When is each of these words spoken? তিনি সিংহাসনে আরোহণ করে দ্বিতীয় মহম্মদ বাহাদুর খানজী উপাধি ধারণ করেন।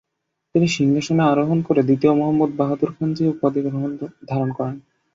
তিনি 0.55 0.67
সিংহাসনে 0.67 1.23
আরোহণ 1.23 1.59
করে 1.67 1.81
দ্বিতীয় 1.83 2.13
মহম্মদ 2.13 2.51
বাহাদুর 2.57 2.91
খানজী 2.95 3.23
উপাধি 3.27 3.59
ধারণ 4.29 4.49
করেন। 4.57 4.75